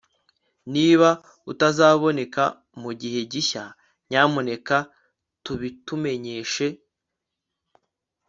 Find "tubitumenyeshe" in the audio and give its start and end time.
5.43-6.67